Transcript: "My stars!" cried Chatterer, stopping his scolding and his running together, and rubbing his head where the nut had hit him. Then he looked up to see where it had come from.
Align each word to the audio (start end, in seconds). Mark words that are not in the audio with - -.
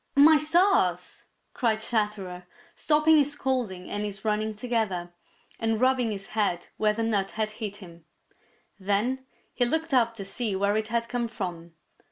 "My 0.15 0.35
stars!" 0.37 1.25
cried 1.53 1.79
Chatterer, 1.79 2.47
stopping 2.73 3.19
his 3.19 3.33
scolding 3.33 3.87
and 3.87 4.03
his 4.03 4.25
running 4.25 4.55
together, 4.55 5.13
and 5.59 5.79
rubbing 5.79 6.09
his 6.09 6.25
head 6.29 6.69
where 6.77 6.93
the 6.93 7.03
nut 7.03 7.29
had 7.29 7.51
hit 7.51 7.75
him. 7.75 8.05
Then 8.79 9.27
he 9.53 9.63
looked 9.63 9.93
up 9.93 10.15
to 10.15 10.25
see 10.25 10.55
where 10.55 10.75
it 10.75 10.87
had 10.87 11.07
come 11.07 11.27
from. 11.27 11.75